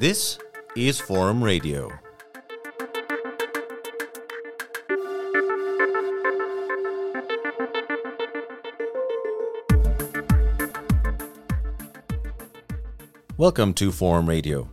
[0.00, 0.38] This
[0.76, 1.90] is Forum Radio.
[13.36, 14.70] Welcome to Forum Radio.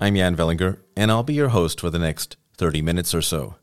[0.00, 3.54] I'm Jan Velinger, and I'll be your host for the next 30 minutes or so.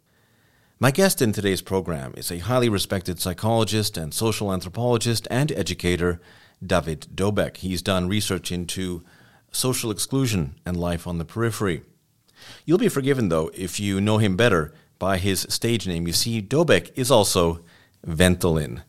[0.79, 6.21] My guest in today's program is a highly respected psychologist and social anthropologist and educator,
[6.65, 7.57] David Doubek.
[7.57, 9.03] He's done research into
[9.51, 11.81] social exclusion and life on the periphery.
[12.65, 16.07] You'll be forgiven, though, if you know him better by his stage name.
[16.07, 17.61] You see, Doubek is also
[18.05, 18.83] Ventolin,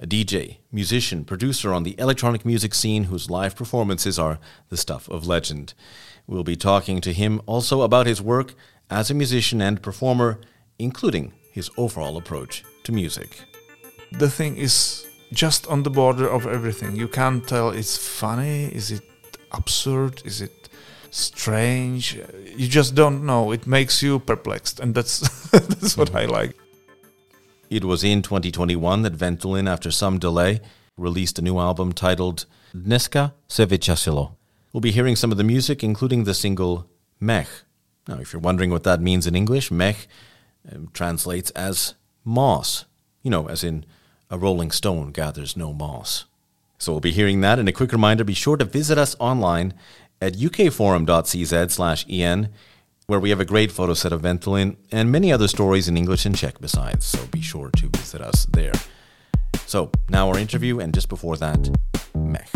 [0.00, 5.08] a DJ, musician, producer on the electronic music scene whose live performances are the stuff
[5.08, 5.74] of legend.
[6.26, 8.54] We'll be talking to him also about his work
[8.90, 10.40] as a musician and performer,
[10.78, 13.42] including his overall approach to music.
[14.12, 16.96] The thing is just on the border of everything.
[16.96, 19.02] You can't tell it's funny, is it
[19.52, 20.68] absurd, is it
[21.10, 22.18] strange?
[22.56, 23.52] You just don't know.
[23.52, 26.56] It makes you perplexed, and that's that's what I like.
[27.70, 30.60] It was in 2021 that Ventolin, after some delay,
[30.96, 34.32] released a new album titled Dneska se vyčasilo.
[34.72, 36.88] We'll be hearing some of the music, including the single
[37.20, 37.48] Mech.
[38.06, 40.08] Now, if you're wondering what that means in English, Mech
[40.72, 42.84] um, translates as moss,
[43.22, 43.84] you know, as in
[44.30, 46.24] a rolling stone gathers no moss.
[46.78, 47.58] So we'll be hearing that.
[47.58, 49.74] And a quick reminder be sure to visit us online
[50.20, 52.48] at ukforum.cz en,
[53.06, 56.26] where we have a great photo set of Ventolin and many other stories in English
[56.26, 57.04] and Czech besides.
[57.04, 58.74] So be sure to visit us there.
[59.66, 61.70] So now our interview, and just before that,
[62.14, 62.50] Mech.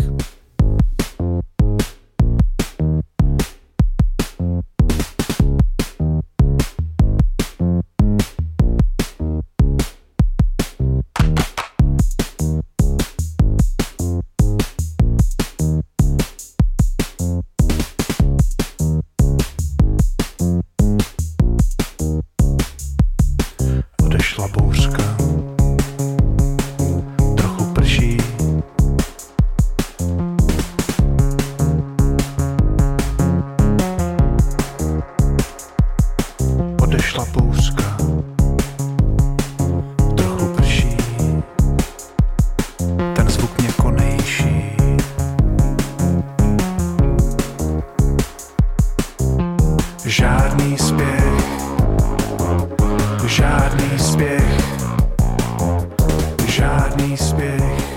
[56.93, 57.93] Žádný spěch.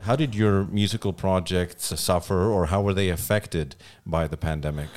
[0.00, 3.76] How did your musical projects suffer, or how were they affected
[4.06, 4.88] by the pandemic?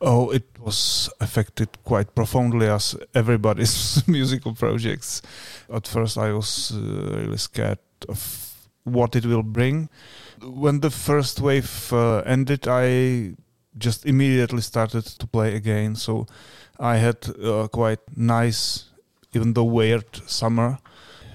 [0.00, 5.22] Oh, it was affected quite profoundly as everybody's musical projects.
[5.68, 8.54] At first, I was uh, really scared of
[8.84, 9.88] what it will bring.
[10.40, 13.34] When the first wave uh, ended, I
[13.76, 15.94] just immediately started to play again.
[15.96, 16.26] So
[16.78, 18.84] I had uh, quite nice,
[19.34, 20.78] even though weird, summer.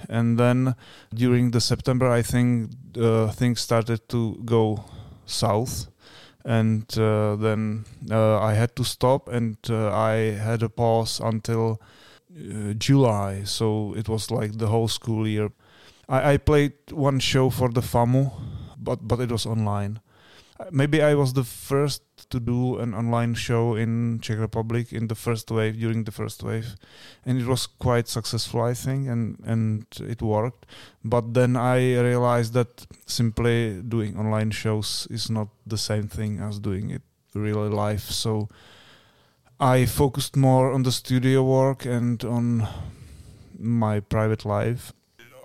[0.10, 0.76] And then
[1.14, 4.86] during the September, I think uh, things started to go
[5.26, 5.88] south
[6.46, 11.82] and uh, then uh, I had to stop, and uh, I had a pause until
[12.36, 13.44] uh, July.
[13.46, 15.52] So it was like the whole school year.
[16.10, 18.32] I, I played one show for the FAMU,
[18.78, 20.00] but but it was online.
[20.72, 25.16] Maybe I was the first to do an online show in Czech Republic in the
[25.16, 26.76] first wave during the first wave,
[27.26, 30.66] and it was quite successful, I think, and and it worked.
[31.04, 36.60] But then I realized that simply doing online shows is not the same thing as
[36.60, 37.02] doing it
[37.36, 38.02] really live.
[38.02, 38.50] So
[39.60, 42.68] I focused more on the studio work and on
[43.60, 44.94] my private life.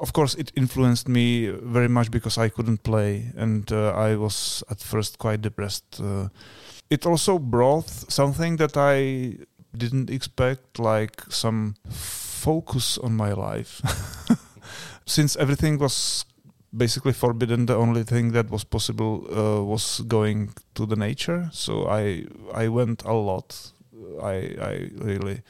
[0.01, 4.63] Of course, it influenced me very much because I couldn't play, and uh, I was
[4.71, 6.01] at first quite depressed.
[6.01, 6.29] Uh,
[6.91, 9.39] it also brought something that I
[9.77, 13.83] didn't expect, like some focus on my life.
[15.07, 16.25] Since everything was
[16.77, 21.49] basically forbidden, the only thing that was possible uh, was going to the nature.
[21.53, 23.73] So I I went a lot.
[24.23, 25.43] I I really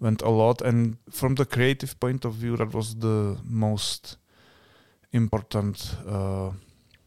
[0.00, 4.16] went a lot, and from the creative point of view, that was the most
[5.12, 6.50] important uh,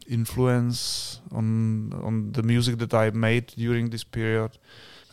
[0.07, 4.57] influence on on the music that I made during this period.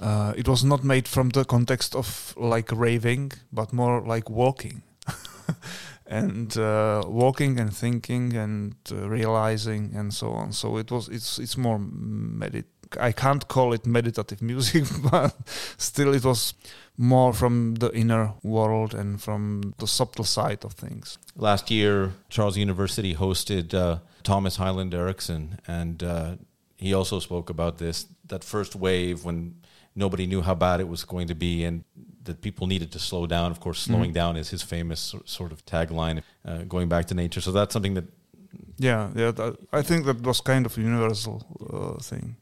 [0.00, 4.82] Uh, it was not made from the context of like raving, but more like walking.
[6.06, 10.52] and uh, walking and thinking and uh, realizing and so on.
[10.52, 15.34] So it was it's it's more medit- I can't call it meditative music, but
[15.76, 16.54] still it was
[16.96, 21.18] more from the inner world and from the subtle side of things.
[21.36, 26.36] Last year, Charles University hosted uh, Thomas Hylland Eriksen, and uh,
[26.76, 29.54] he also spoke about this that first wave when
[29.94, 31.84] nobody knew how bad it was going to be and
[32.24, 33.50] that people needed to slow down.
[33.50, 34.34] Of course, slowing mm-hmm.
[34.34, 37.40] down is his famous sort of tagline, uh, going back to nature.
[37.40, 38.04] So that's something that.
[38.78, 39.30] Yeah, yeah.
[39.32, 41.42] That, I think that was kind of a universal
[41.72, 42.36] uh, thing.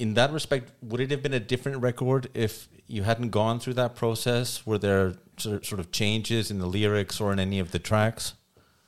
[0.00, 3.74] In that respect, would it have been a different record if you hadn't gone through
[3.74, 4.64] that process?
[4.64, 8.32] Were there sort of changes in the lyrics or in any of the tracks?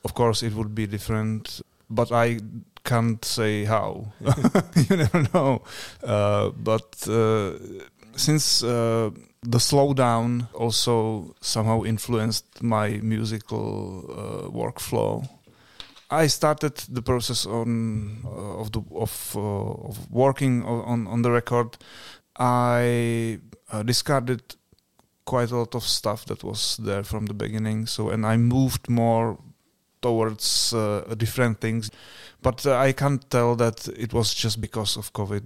[0.06, 1.60] Of course, it would be different,
[1.90, 2.40] but I
[2.84, 4.12] can't say how.
[4.88, 5.62] you never know.
[6.02, 7.58] Uh, but uh,
[8.16, 9.10] since uh,
[9.42, 15.28] the slowdown also somehow influenced my musical uh, workflow,
[16.12, 21.30] I started the process on uh, of the of, uh, of working on on the
[21.30, 21.76] record.
[22.38, 23.38] I
[23.84, 24.42] discarded
[25.24, 27.86] quite a lot of stuff that was there from the beginning.
[27.86, 29.38] So and I moved more
[30.00, 30.74] towards
[31.16, 31.90] different things
[32.42, 35.42] but uh, I can't tell that it was just because of COVID.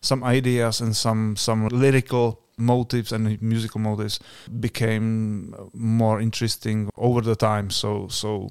[0.00, 4.18] Some ideas and some some lyrical motives and musical motives
[4.60, 7.70] became more interesting over the time.
[7.70, 8.48] So so.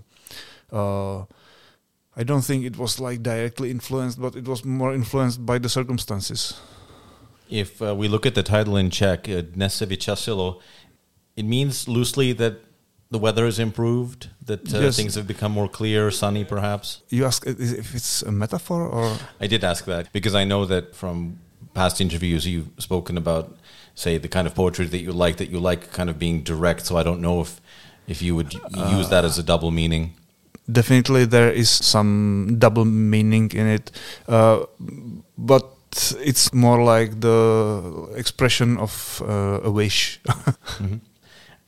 [0.74, 1.26] Uh,
[2.16, 5.70] I don't think it was like directly influenced, but it was more influenced by the
[5.70, 6.60] circumstances.
[7.50, 9.44] If uh, we look at the title in Czech, uh,
[11.36, 12.56] it means loosely that
[13.14, 14.96] the weather has improved, that uh, yes.
[14.96, 17.02] things have become more clear, sunny, perhaps?
[17.10, 19.18] You ask if it's a metaphor or?
[19.40, 21.40] I did ask that because I know that from
[21.74, 23.56] past interviews you've spoken about,
[23.96, 26.86] say, the kind of poetry that you like, that you like kind of being direct.
[26.86, 27.62] So I don't know if
[28.08, 30.14] if you would uh, use that as a double meaning.
[30.72, 33.92] Definitely, there is some double meaning in it,
[34.28, 34.66] uh,
[35.38, 35.74] but
[36.20, 40.22] it's more like the expression of uh, a wish.
[40.28, 40.98] mm-hmm.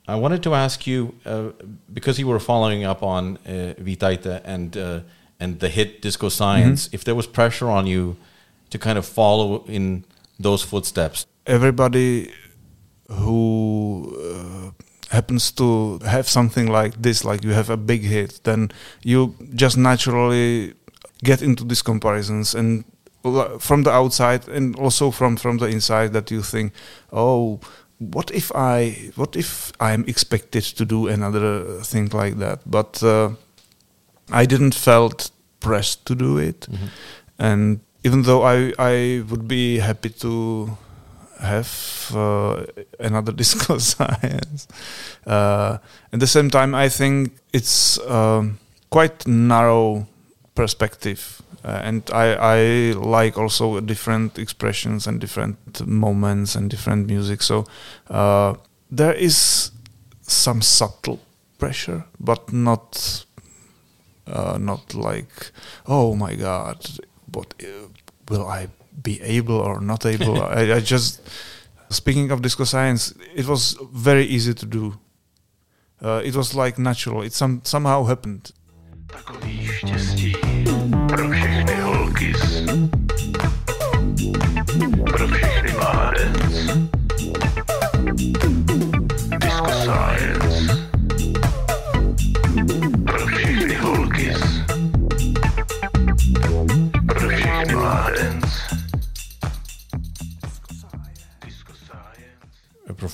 [0.08, 1.50] I wanted to ask you uh,
[1.92, 5.00] because you were following up on uh, Vitajte and uh,
[5.40, 6.88] and the hit Disco Science.
[6.88, 6.96] Mm-hmm.
[6.96, 8.16] If there was pressure on you
[8.70, 10.06] to kind of follow in
[10.40, 12.32] those footsteps, everybody
[13.10, 14.84] who uh,
[15.16, 18.72] happens to have something like this, like you have a big hit, then
[19.04, 20.74] you just naturally
[21.24, 22.84] get into these comparisons and
[23.60, 26.74] from the outside and also from from the inside that you think,
[27.12, 27.60] oh
[28.00, 32.60] what if I what if I'm expected to do another thing like that?
[32.66, 33.30] But uh,
[34.32, 36.88] I didn't felt pressed to do it, mm-hmm.
[37.40, 40.78] and even though I I would be happy to
[41.40, 42.66] have uh,
[43.00, 44.68] another disco science,
[45.26, 45.78] uh,
[46.14, 48.60] at the same time I think it's um,
[48.90, 50.08] quite narrow
[50.56, 57.42] perspective uh, and I, I like also different expressions and different moments and different music.
[57.42, 57.66] So
[58.08, 58.54] uh,
[58.92, 59.72] there is
[60.22, 61.20] some subtle
[61.58, 63.26] pressure, but not
[64.28, 65.52] uh, not like
[65.88, 66.86] oh my god,
[67.34, 67.88] what uh,
[68.30, 68.68] will I
[69.02, 70.42] be able or not able?
[70.60, 71.22] I, I just
[71.90, 75.00] speaking of disco science, it was very easy to do.
[76.02, 77.22] Uh, it was like natural.
[77.24, 78.52] It some somehow happened.
[79.08, 80.34] Takový štěstí
[81.08, 82.95] pro všechny holky pro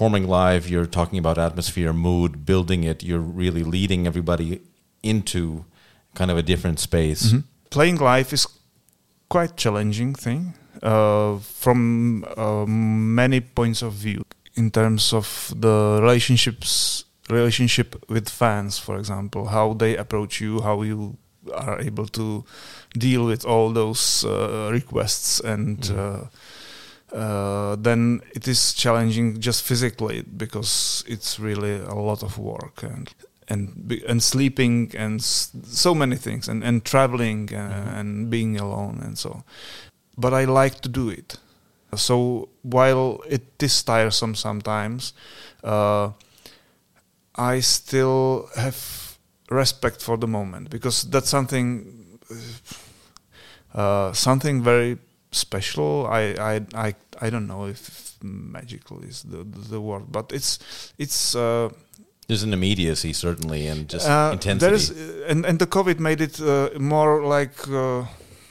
[0.02, 3.04] Performing live, you're talking about atmosphere, mood, building it.
[3.04, 4.60] You're really leading everybody
[5.04, 5.66] into
[6.16, 7.28] kind of a different space.
[7.28, 7.42] Mm-hmm.
[7.70, 8.48] Playing live is
[9.30, 14.24] quite challenging thing uh, from uh, many points of view
[14.56, 20.82] in terms of the relationships relationship with fans for example how they approach you how
[20.82, 21.16] you
[21.54, 22.44] are able to
[22.98, 26.28] deal with all those uh, requests and mm.
[27.14, 33.14] Uh, then it is challenging just physically because it's really a lot of work and
[33.50, 38.00] and and sleeping and so many things and and traveling uh, mm-hmm.
[38.00, 39.44] and being alone and so
[40.18, 41.38] but i like to do it
[41.96, 45.14] so while it is tiresome sometimes
[45.64, 46.12] uh,
[47.36, 49.18] i still have
[49.50, 52.20] respect for the moment because that's something
[53.74, 54.98] uh, something very
[55.32, 60.60] special I, I i i don't know if magical is the the word but it's
[60.98, 61.70] it's uh,
[62.32, 64.66] there's an immediacy certainly, and just uh, intensity.
[64.66, 64.90] There is,
[65.30, 68.06] and and the COVID made it uh, more like uh,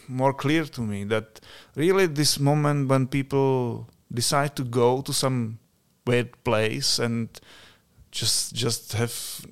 [0.07, 1.41] more clear to me that
[1.77, 5.61] really this moment when people decide to go to some
[6.07, 7.29] weird place and
[8.11, 9.47] just just have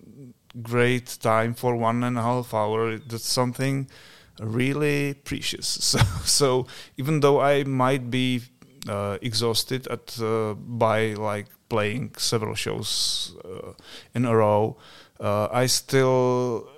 [0.63, 3.89] great time for one and a half hour that's something
[4.41, 5.67] really precious.
[5.83, 6.67] So so
[6.97, 8.41] even though i might be
[8.89, 13.73] uh, exhausted at uh, by like playing several shows uh,
[14.15, 14.77] in a row
[15.21, 16.69] uh, i still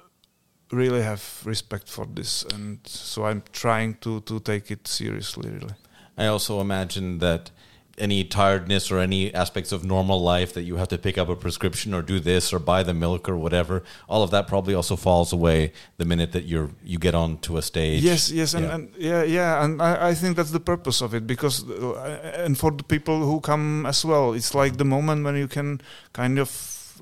[0.73, 5.75] really have respect for this and so i'm trying to to take it seriously really.
[6.17, 7.51] I also imagine that
[7.99, 11.37] any tiredness or any aspects of normal life that you have to pick up a
[11.37, 14.97] prescription or do this or buy the milk or whatever all of that probably also
[14.97, 18.03] falls away the minute that you're you get onto a stage.
[18.03, 18.75] Yes yes and yeah.
[18.75, 22.59] and, yeah, yeah, and I, I think that's the purpose of it because uh, and
[22.59, 25.81] for the people who come as well it's like the moment when you can
[26.13, 26.51] kind of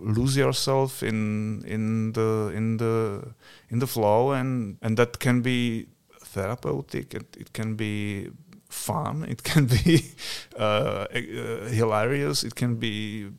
[0.01, 3.35] lose yourself in in the in the
[3.71, 5.87] in the flow and and that can be
[6.21, 8.29] therapeutic it, it can be
[8.79, 9.25] fun.
[9.29, 9.95] It can be
[10.59, 12.45] uh, uh, hilarious.
[12.45, 13.31] It can be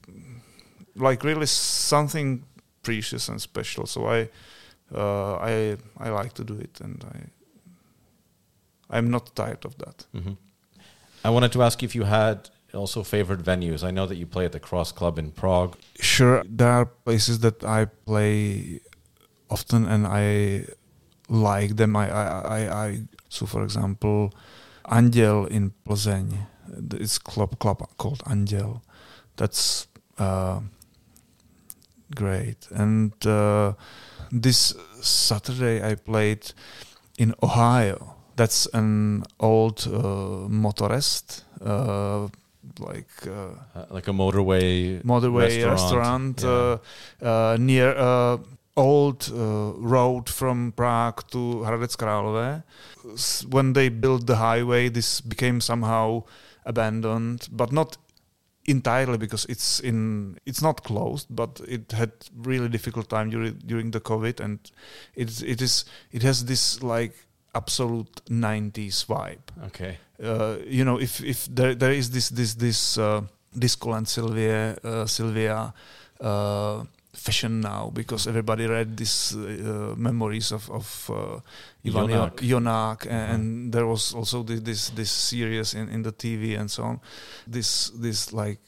[0.96, 2.44] like really something
[2.84, 3.86] precious and special.
[3.86, 4.30] So I,
[4.94, 10.06] uh, I, I like to do it, and I, I'm not tired of that.
[10.16, 10.34] Mm-hmm.
[11.24, 13.84] I wanted to ask you if you had also favorite venues.
[13.84, 15.76] I know that you play at the Cross Club in Prague.
[16.00, 18.80] Sure, there are places that I play
[19.50, 20.66] often, and I
[21.30, 21.96] like them.
[21.96, 22.26] I, I,
[22.58, 24.34] I, I so for example
[24.90, 26.38] Anděl in Plzeň.
[26.94, 28.82] It's club club called Anděl.
[29.36, 29.88] That's
[30.20, 30.62] uh,
[32.16, 32.68] great.
[32.72, 33.74] And uh,
[34.42, 36.54] this Saturday I played
[37.18, 38.16] in Ohio.
[38.36, 42.28] That's an old uh, motorist, uh,
[42.80, 43.32] like uh,
[43.76, 46.80] uh, like a motorway motorway restaurant, restaurant
[47.22, 47.58] yeah.
[47.60, 47.96] near
[48.80, 52.64] old uh, road from Prague to Hradec Králové.
[53.50, 56.24] When they built the highway, this became somehow
[56.66, 57.98] abandoned, but not
[58.66, 63.92] entirely because it's in it's not closed, but it had really difficult time during during
[63.92, 64.60] the COVID, and
[65.16, 67.14] it it is it has this like
[67.56, 69.46] absolute 90s vibe.
[69.66, 69.98] Okay.
[70.24, 73.22] Uh, you know, if if there there is this this this uh,
[73.58, 75.74] Disco and Sylvia uh, Sylvia
[76.22, 76.84] uh,
[77.20, 81.40] fashion now because everybody read these uh, memories of of uh,
[81.86, 83.34] Ivan Jonak, Jonak and, uh-huh.
[83.34, 87.00] and, there was also this this, this series in, in the TV and so on.
[87.48, 88.60] This this like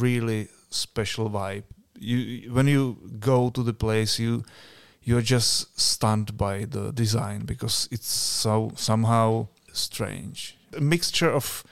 [0.00, 1.64] really special vibe.
[1.98, 4.44] You when you go to the place, you
[5.02, 10.56] you're just stunned by the design because it's so somehow strange.
[10.76, 11.64] A mixture of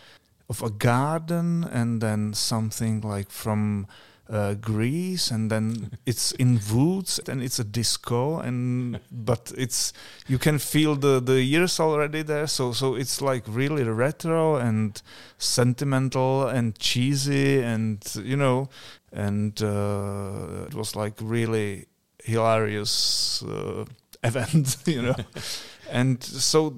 [0.49, 3.87] of a garden and then something like from
[4.29, 9.93] uh, Greece, and then it's in woods, and it's a disco, and but it's
[10.27, 12.47] you can feel the the years already there.
[12.47, 15.01] So so it's like really retro and
[15.39, 18.69] sentimental and cheesy, and you know,
[19.13, 21.87] and uh, it was like really
[22.25, 23.85] hilarious uh,
[24.25, 25.17] event, you know,
[25.91, 26.77] and so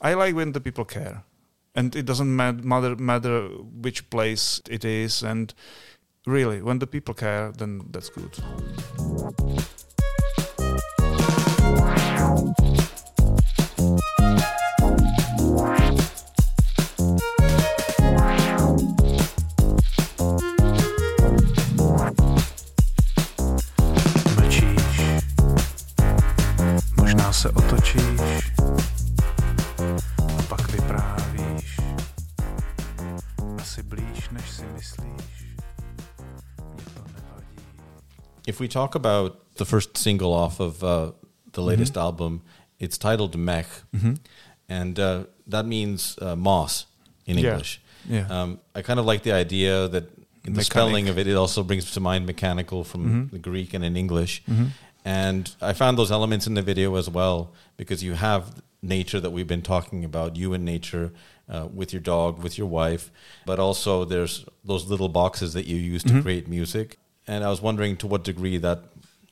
[0.00, 1.24] I like when the people care,
[1.74, 5.52] and it doesn't matter matter which place it is, and
[6.26, 8.38] really, when the people care, then that's good.
[38.54, 41.10] If we talk about the first single off of uh,
[41.54, 42.06] the latest mm-hmm.
[42.06, 42.42] album,
[42.78, 44.14] it's titled Mech, mm-hmm.
[44.68, 46.86] and uh, that means uh, moss
[47.26, 47.80] in English.
[48.08, 48.28] Yeah.
[48.28, 48.42] yeah.
[48.42, 50.04] Um, I kind of like the idea that
[50.44, 50.66] in the Mechanic.
[50.66, 53.34] spelling of it, it also brings to mind mechanical from mm-hmm.
[53.34, 54.44] the Greek and in English.
[54.44, 54.66] Mm-hmm.
[55.04, 59.32] And I found those elements in the video as well because you have nature that
[59.32, 61.12] we've been talking about, you and nature.
[61.46, 63.10] Uh, with your dog, with your wife,
[63.44, 66.22] but also there's those little boxes that you use to mm-hmm.
[66.22, 66.96] create music
[67.26, 68.80] and I was wondering to what degree that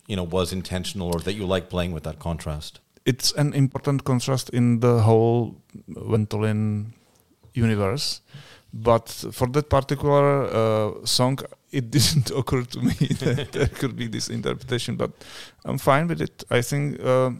[0.06, 2.80] you know was intentional or that you like playing with that contrast.
[3.04, 5.56] It's an important contrast in the whole
[5.90, 6.92] Ventolin
[7.52, 8.20] universe,
[8.72, 11.38] but for that particular uh, song,
[11.72, 14.96] it didn't occur to me that there could be this interpretation.
[14.96, 15.10] But
[15.64, 16.44] I'm fine with it.
[16.50, 17.32] I think uh,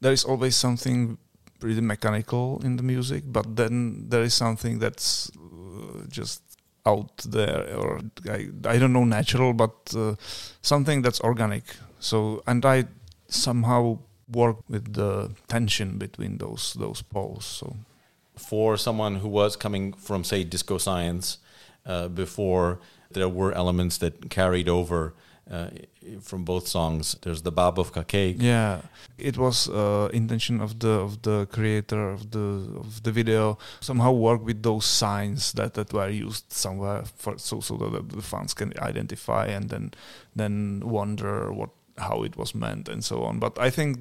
[0.00, 1.18] there is always something
[1.60, 6.49] pretty mechanical in the music, but then there is something that's uh, just
[6.86, 10.14] out there or I, I don't know natural but uh,
[10.62, 11.64] something that's organic.
[11.98, 12.84] So and I
[13.28, 13.98] somehow
[14.32, 17.76] work with the tension between those those poles so.
[18.36, 21.38] For someone who was coming from, say, disco science
[21.84, 22.78] uh, before
[23.10, 25.12] there were elements that carried over
[25.50, 25.68] uh,
[26.20, 27.16] from both songs.
[27.22, 28.36] There's the Babovka cake.
[28.38, 28.80] Yeah,
[29.18, 34.12] it was uh, intention of the of the creator of the of the video somehow
[34.12, 38.54] work with those signs that, that were used somewhere for so so that the fans
[38.54, 39.92] can identify and then
[40.36, 43.38] then wonder what how it was meant and so on.
[43.38, 43.98] But I think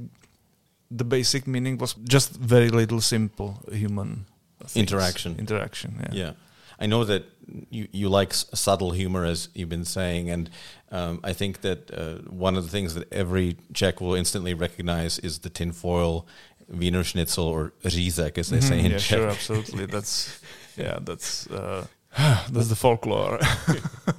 [0.92, 4.26] the basic meaning was just very little simple human
[4.66, 4.76] things.
[4.76, 5.36] Interaction.
[5.38, 6.00] Interaction.
[6.00, 6.26] Yeah.
[6.26, 6.32] Yeah.
[6.80, 7.24] I know that
[7.70, 10.50] you, you like s- subtle humor, as you've been saying, and
[10.92, 15.20] um, I think that uh, one of the things that every Czech will instantly recognize
[15.20, 16.26] is the tinfoil
[16.68, 19.20] Wiener Schnitzel or řízek, as they say Mhm, in yeah, Czech.
[19.20, 19.86] sure, absolutely.
[19.96, 20.40] That's
[20.78, 21.86] yeah, that's uh,
[22.52, 23.40] that's the folklore.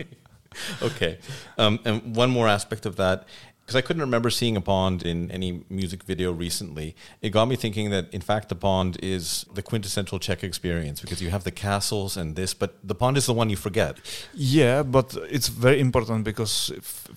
[0.82, 1.18] okay.
[1.58, 3.24] Um, and one more aspect of that,
[3.70, 7.54] because I couldn't remember seeing a pond in any music video recently, it got me
[7.54, 11.52] thinking that in fact the pond is the quintessential Czech experience because you have the
[11.52, 13.94] castles and this, but the pond is the one you forget.
[14.34, 16.72] yeah, but it's very important because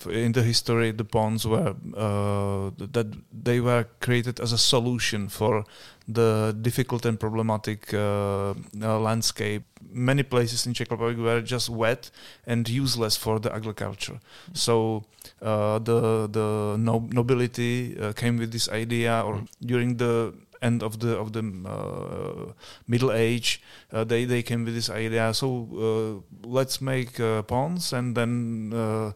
[0.08, 5.64] in the history the ponds were uh, that they were created as a solution for
[6.06, 9.64] the difficult and problematic uh, uh, landscape.
[9.90, 12.10] Many places in Czech Republic were just wet
[12.46, 14.20] and useless for the agriculture.
[14.52, 15.04] So
[15.40, 20.98] uh, the the no- nobility uh, came with this idea, or during the end of
[20.98, 22.52] the of the uh,
[22.86, 25.32] middle age, uh, they they came with this idea.
[25.32, 29.14] So uh, let's make ponds and then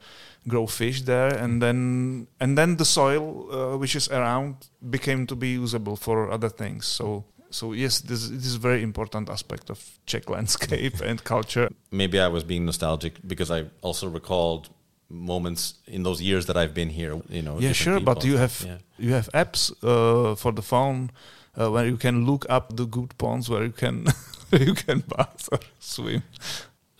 [0.48, 5.36] grow fish there, and then and then the soil uh, which is around became to
[5.36, 6.86] be usable for other things.
[6.86, 7.24] So.
[7.50, 11.68] So yes, this, this is a very important aspect of Czech landscape and culture.
[11.90, 14.68] maybe I was being nostalgic because I also recalled
[15.08, 17.14] moments in those years that I've been here.
[17.30, 18.78] You know, Yeah, sure, but you have Yeah.
[18.98, 21.10] you have apps uh, for the phone
[21.58, 24.04] uh, where you can look up the good ponds where you can
[24.52, 26.22] you can bath or swim.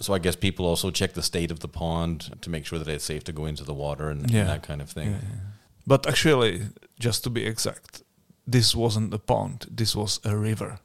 [0.01, 2.89] So I guess people also check the state of the pond to make sure that
[2.89, 5.09] it's safe to go into the water and, and that kind of thing.
[5.11, 5.41] Yeah, yeah.
[5.87, 6.63] But actually,
[7.01, 8.03] just to be exact,
[8.47, 9.67] this wasn't a pond.
[9.71, 10.79] This was a river.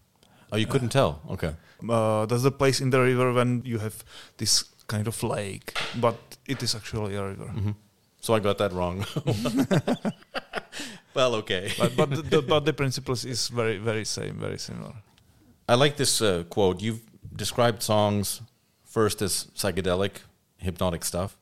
[0.52, 1.22] Oh, you couldn't tell.
[1.30, 1.54] Okay.
[1.88, 4.04] Uh, there's a place in the river when you have
[4.38, 6.16] this kind of lake, but
[6.48, 7.48] it is actually a river.
[7.48, 7.72] hmm
[8.22, 9.06] So I got that wrong.
[11.14, 11.72] well, okay.
[11.78, 14.94] But but the, the, but the principles is very very same, very similar.
[15.68, 16.82] I like this uh, quote.
[16.82, 17.02] You've
[17.36, 18.42] described songs
[18.94, 20.14] first is psychedelic,
[20.58, 21.36] hypnotic stuff.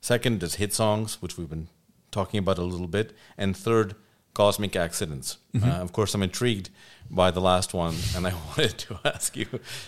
[0.00, 1.68] Second is hit songs, which we've been
[2.10, 3.94] talking about a little bit, and third,
[4.32, 5.38] cosmic accidents.
[5.62, 6.70] Uh, of course, I'm intrigued
[7.10, 9.46] by the last one, and I wanted to ask you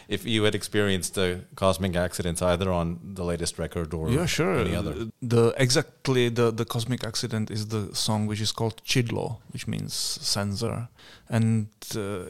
[0.08, 2.86] if you had experienced the cosmic accidents either on
[3.18, 4.58] the latest record or yeah, sure.
[4.58, 4.94] any other.
[5.20, 9.94] The, exactly the the cosmic accident is the song which is called Čidlo, which means
[10.34, 10.88] sensor,
[11.28, 12.26] and uh,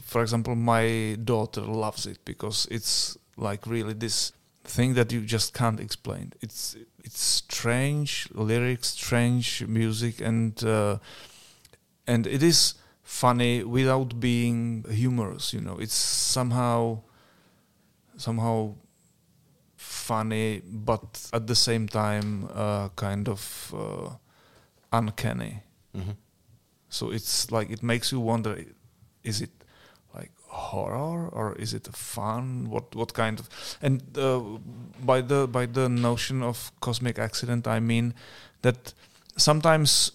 [0.00, 4.32] for example, my daughter loves it because it's like really this
[4.64, 6.32] thing that you just can't explain.
[6.40, 10.98] It's it's strange lyrics, strange music, and uh,
[12.06, 15.52] and it is funny without being humorous.
[15.52, 17.02] You know, it's somehow
[18.16, 18.74] somehow
[19.76, 24.10] funny, but at the same time, uh, kind of uh,
[24.92, 25.62] uncanny.
[25.94, 26.16] Mhm.
[26.88, 28.64] So it's like it makes you wonder:
[29.22, 29.50] is it
[30.56, 32.70] horror or is it fun?
[32.70, 33.48] What what kind of?
[33.82, 34.40] And uh,
[35.04, 38.14] by the by the notion of cosmic accident, I mean
[38.62, 38.94] that
[39.36, 40.12] sometimes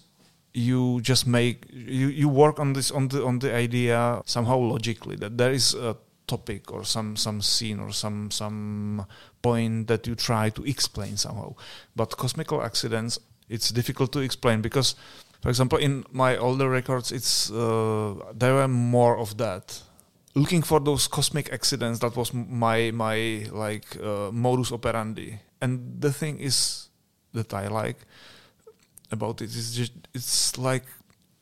[0.54, 5.16] you just make you, you work on this on the on the idea somehow logically
[5.16, 9.06] that there is a topic or some some scene or some some
[9.40, 11.54] point that you try to explain somehow
[11.96, 14.94] but cosmical accidents it's difficult to explain because
[15.40, 19.82] for example in my older records it's uh, there were more of that
[20.34, 25.40] looking for those cosmic accidents that was my my like uh, modus operandi.
[25.60, 26.88] And the thing is
[27.32, 27.98] that i like
[29.10, 30.84] about it is just it's like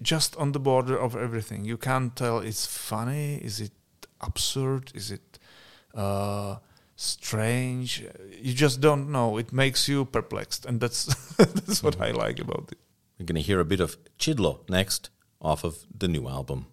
[0.02, 1.64] just on the border of everything.
[1.64, 3.72] You can't tell it's funny is it
[4.20, 5.38] absurd is it
[5.94, 6.56] uh
[6.96, 8.04] strange.
[8.42, 9.38] You just don't know.
[9.38, 11.04] It makes you perplexed and that's
[11.36, 12.78] that's what i like about it.
[13.18, 16.66] We're going to hear a bit of Čidlo next off of the new album.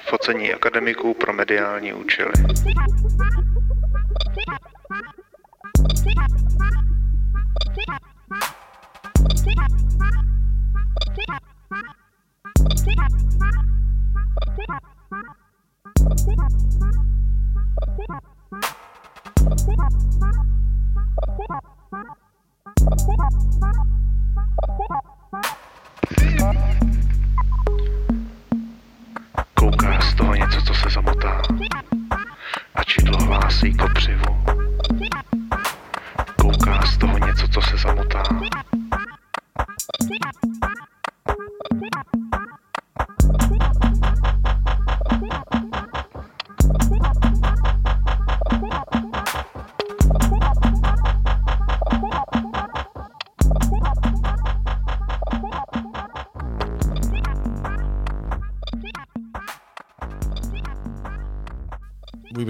[0.00, 2.32] Focení akademiků pro mediální účely.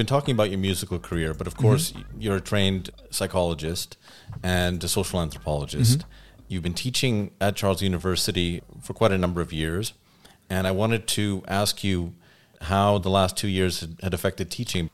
[0.09, 3.97] Talking about your musical career, but of course, you're a trained psychologist
[4.43, 6.05] and a social anthropologist.
[6.49, 9.93] You've been teaching at Charles University for quite a number of years,
[10.49, 12.15] and I wanted to ask you
[12.63, 14.91] how the last two years had, affected teaching.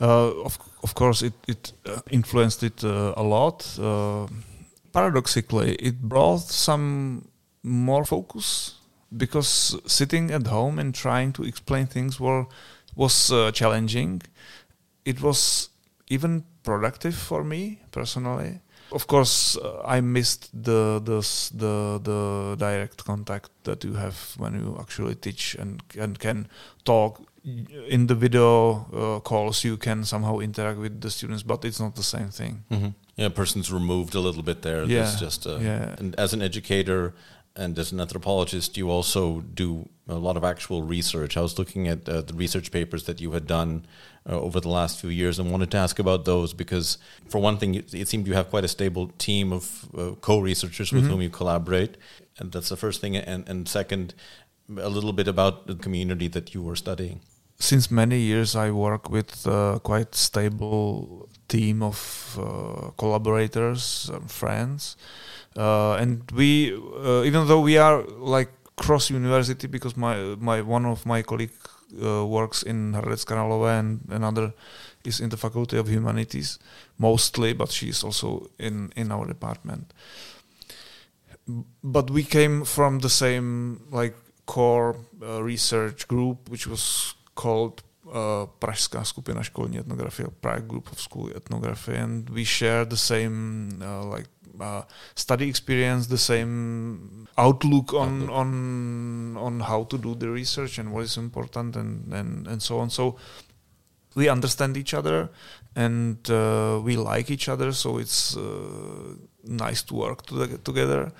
[0.00, 3.78] Uh, of of course, it it uh, influenced it uh, a lot.
[3.78, 4.26] Uh,
[4.92, 7.28] paradoxically, it brought some
[7.62, 8.74] more focus
[9.16, 12.46] because sitting at home and trying to explain things were
[12.96, 14.22] was uh, challenging.
[15.04, 15.68] It was
[16.08, 18.60] even productive for me personally.
[18.92, 21.20] Of course, uh, I missed the, the
[21.54, 26.48] the the direct contact that you have when you actually teach and and can
[26.84, 27.20] talk
[27.88, 29.64] in the video uh, calls.
[29.64, 32.64] You can somehow interact with the students, but it's not the same thing.
[32.70, 32.88] Mm-hmm.
[33.16, 34.84] Yeah, a person's removed a little bit there.
[34.84, 35.96] Yeah, There's just uh, yeah.
[35.98, 37.14] and as an educator
[37.56, 41.36] and as an anthropologist, you also do a lot of actual research.
[41.36, 43.86] I was looking at uh, the research papers that you had done
[44.28, 47.56] uh, over the last few years and wanted to ask about those because, for one
[47.56, 51.22] thing, it, it seemed you have quite a stable team of uh, co-researchers with whom
[51.22, 51.96] you collaborate,
[52.38, 53.16] and that's the first thing.
[53.16, 54.14] And, and second,
[54.76, 57.20] a little bit about the community that you were studying.
[57.58, 64.96] since many years I work with a quite stable team of uh, collaborators and friends
[64.98, 65.25] uh,
[65.56, 71.06] and we uh, even though we are like cross university because my my one of
[71.06, 71.54] my colleague
[72.02, 74.52] uh, works in Hradec Králové and another
[75.04, 76.58] is in the faculty of humanities
[76.98, 79.92] mostly but she's also in in our department.
[81.82, 84.14] But we came from the same like
[84.46, 91.00] core uh, research group which was called uh, Pražská skupina školní etnografie, Prague Group of
[91.00, 94.28] School Ethnography, and we share the same uh, like
[94.60, 94.82] uh,
[95.14, 98.30] study experience, the same outlook on Outlook.
[98.36, 102.78] on on how to do the research and what is important and and and so
[102.78, 102.90] on.
[102.90, 103.16] So
[104.14, 105.28] we understand each other
[105.74, 109.14] and uh, we like each other, so it's uh,
[109.44, 111.12] nice to work to- together.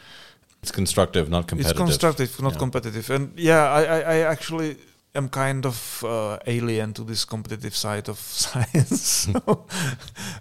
[0.63, 1.71] It's constructive, not competitive.
[1.73, 2.59] It's constructive, not Yeah.
[2.59, 3.11] competitive.
[3.11, 4.77] And yeah, I, I, I actually
[5.15, 9.01] am kind of uh, alien to this competitive side of science.
[9.33, 9.67] so,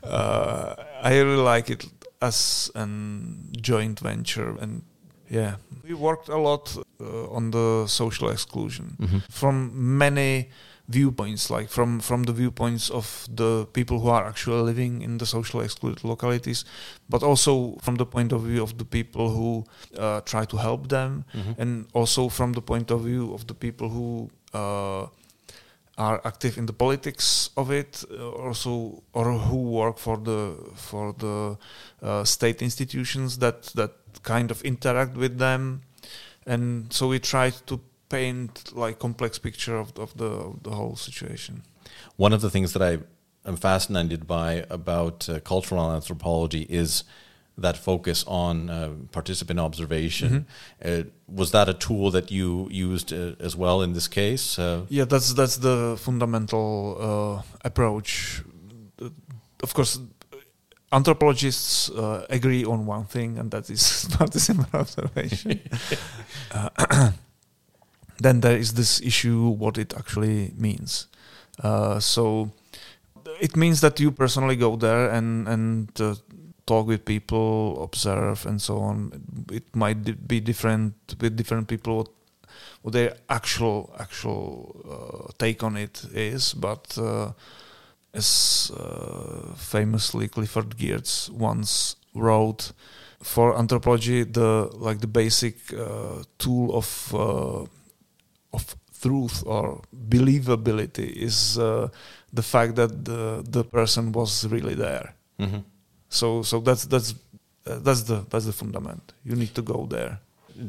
[0.03, 1.85] uh, I really like it
[2.27, 2.85] as a
[3.61, 4.55] joint venture.
[4.61, 4.81] And
[5.29, 9.21] yeah, we worked a lot uh, on the social exclusion Mhm.
[9.31, 9.55] from
[9.97, 10.47] many
[10.87, 15.25] viewpoints like from from the viewpoints of the people who are actually living in the
[15.25, 16.65] social excluded localities
[17.09, 19.63] but also from the point of view of the people who
[19.99, 21.55] uh, try to help them Mhm.
[21.61, 25.07] and also from the point of view of the people who uh,
[25.97, 31.13] are active in the politics of it uh, also or who work for the for
[31.13, 31.57] the
[32.01, 33.91] uh, state institutions that that
[34.23, 35.81] kind of interact with them.
[36.45, 37.79] And so we try to
[38.09, 41.63] paint like complex picture of, of the of the whole situation.
[42.17, 42.99] One of the things that I
[43.47, 47.03] am fascinated by about uh, cultural anthropology is
[47.57, 50.45] that focus on uh, participant observation.
[50.83, 54.59] Uh, was that a tool that you used uh, as well in this case?
[54.59, 58.43] Uh, yeah that's that's the fundamental uh, approach
[59.63, 59.99] of course
[60.91, 65.59] anthropologists uh, agree on one thing and that is participant observation
[66.51, 67.11] Uh,
[68.19, 71.07] then there is this issue what it actually means
[71.63, 72.51] uh, so
[73.41, 76.15] it means that you personally go there and and uh,
[76.65, 79.11] talk with people observe and so on
[79.51, 81.97] it might be different with different people
[82.81, 87.31] what, their actual actual uh, take on it is but uh,
[88.13, 92.71] as uh, famously Clifford Geertz once wrote
[93.21, 97.65] for anthropology the like the basic uh, tool of uh,
[98.53, 101.87] of truth or believability is uh,
[102.33, 105.63] the fact that the the person was really there mhm.
[106.15, 107.09] So so that's that's
[107.67, 110.13] uh, that's the that's the fundament you need to go there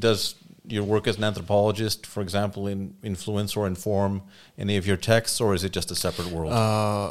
[0.09, 0.35] Does
[0.69, 4.21] your work as an anthropologist, for example, in, influence or inform
[4.59, 6.53] any of your texts, or is it just a separate world?
[6.53, 7.11] uh,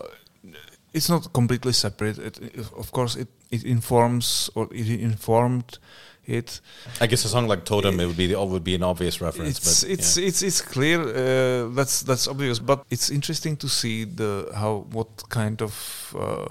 [0.93, 2.17] it's not completely separate.
[2.17, 5.79] It, it- of course, it, it informs or it informed
[6.25, 6.61] it.
[7.03, 9.57] I guess a song like Totem it would be the, would be an obvious reference.
[9.57, 10.27] It's but it's yeah.
[10.27, 10.99] it's it's clear.
[11.01, 15.73] Uh, that's that's obvious, but it's interesting to see the how what kind of
[16.19, 16.47] uh,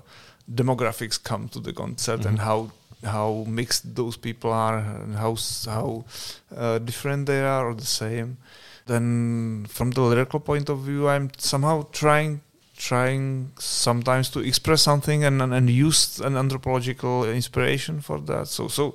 [0.53, 2.43] demographics come to the concert and Mhm.
[2.45, 2.71] how
[3.05, 6.05] how mixed those people are and how how
[6.57, 8.37] uh, different they are or the same.
[8.87, 12.41] Then from the lyrical point of view, I'm somehow trying
[12.77, 18.49] trying sometimes to express something and, and, and use an anthropological inspiration for that.
[18.49, 18.95] So so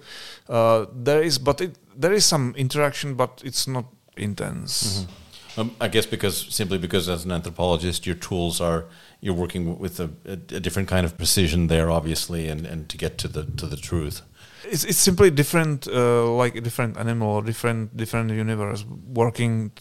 [0.50, 3.86] uh, there is, but it, there is some interaction, but it's not
[4.18, 5.06] intense.
[5.06, 5.08] Mhm.
[5.58, 8.86] Um, I guess because simply because as an anthropologist, your tools are
[9.22, 12.98] you're working with a, a, a different kind of precision there, obviously, and, and to
[12.98, 14.22] get to the to the truth.
[14.64, 18.86] It's it's simply different, uh, like a different animal different different universe.
[19.14, 19.72] Working,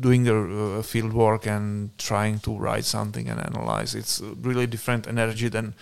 [0.00, 3.94] doing the uh, field work and trying to write something and analyze.
[3.94, 5.74] It's really different energy than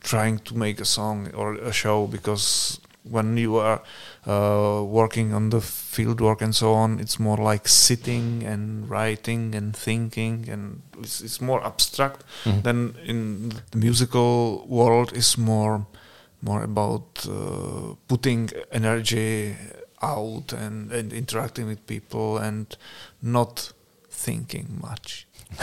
[0.00, 3.82] trying to make a song or a show because when you are
[4.26, 9.54] uh, working on the field work and so on, it's more like sitting and writing
[9.54, 12.24] and thinking, and it's, it's more abstract.
[12.44, 12.62] Mhm.
[12.62, 15.86] Then in the musical world is more
[16.40, 19.56] more about uh, putting energy
[20.00, 22.76] out and, and interacting with people and
[23.20, 23.72] not
[24.10, 25.26] thinking much.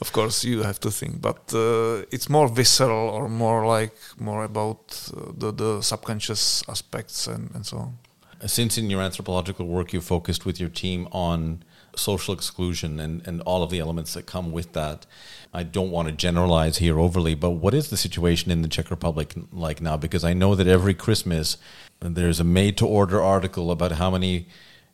[0.00, 4.44] of course, you have to think, but uh, it's more visceral or more like more
[4.44, 7.98] about uh, the, the subconscious aspects and, and so on.
[8.46, 11.62] Since in your anthropological work you focused with your team on
[11.96, 15.06] social exclusion and, and all of the elements that come with that,
[15.54, 18.90] I don't want to generalize here overly, but what is the situation in the Czech
[18.90, 19.96] Republic like now?
[19.96, 21.56] Because I know that every Christmas
[22.00, 24.48] there's a made to order article about how many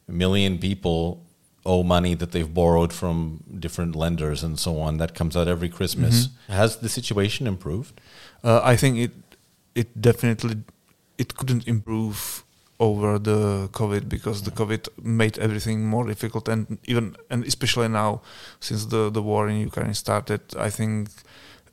[0.07, 1.25] million people
[1.65, 4.99] owe money that they've borrowed from different lenders and so on.
[4.99, 6.29] That comes out every Christmas.
[6.49, 8.01] Has the situation improved?
[8.43, 9.13] Uh, I think it
[9.75, 10.57] it definitely
[11.19, 12.45] it couldn't improve
[12.81, 18.23] over the COVID because the COVID made everything more difficult and even and especially now
[18.59, 21.11] since the the war in Ukraine started, I think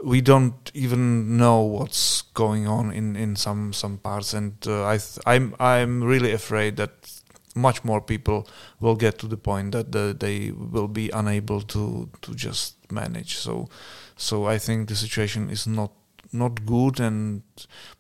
[0.04, 4.98] we don't even know what's going on in in some some parts and uh, I
[4.98, 7.19] th- I'm I'm really afraid that
[7.56, 8.48] much more people
[8.80, 13.38] will get to the point that the, they will be unable to to just manage
[13.38, 13.68] so
[14.16, 15.92] so I think the situation is not
[16.32, 17.42] not good and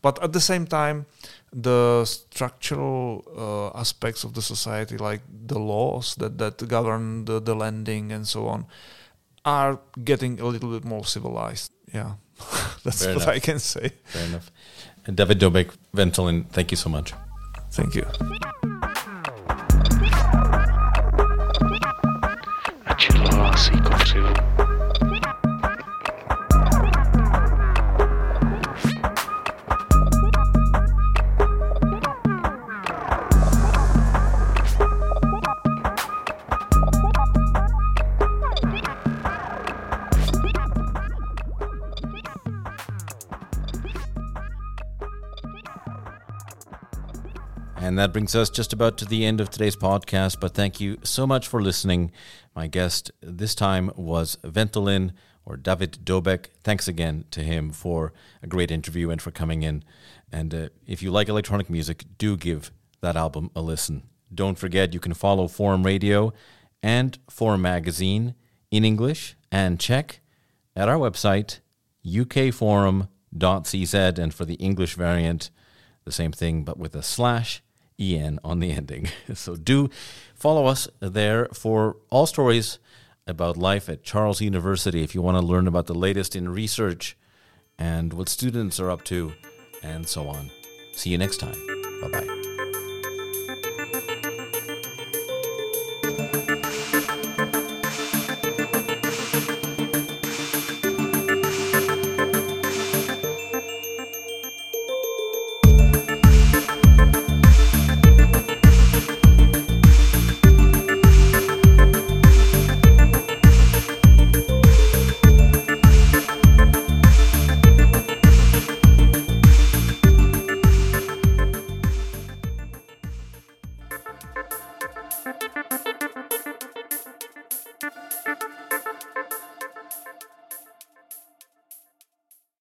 [0.01, 1.05] but at the same time
[1.51, 7.55] the structural uh, aspects of the society like the laws that that govern the, the
[7.55, 8.65] lending and so on
[9.45, 12.13] are getting a little bit more civilized yeah
[12.83, 13.35] that's Fair what enough.
[13.35, 14.51] i can say Fair enough.
[15.05, 17.13] And David Doubek, Ventolin, thank you so much.
[17.71, 18.05] thank you
[47.99, 50.39] that brings us just about to the end of today's podcast.
[50.39, 52.11] But thank you so much for listening.
[52.55, 55.11] My guest this time was Ventolin
[55.45, 56.45] or David Doubek.
[56.63, 59.83] Thanks again to him for a great interview and for coming in.
[60.31, 64.03] And uh, if you like electronic music, do give that album a listen.
[64.33, 66.31] Don't forget you can follow Forum Radio
[66.81, 68.35] and Forum Magazine
[68.71, 70.21] in English and Czech
[70.73, 71.59] at our website,
[72.05, 73.09] ukforum.cz.
[74.19, 75.49] And for the English variant,
[76.05, 77.61] the same thing, but with a slash
[77.99, 79.09] en on the ending.
[79.35, 79.89] So do
[80.35, 82.79] follow us there for all stories
[83.27, 87.15] about life at Charles University if you want to learn about the latest in research
[87.77, 89.33] and what students are up to
[89.83, 90.49] and so on.
[90.93, 91.55] See you next time.
[92.01, 92.55] Bye bye.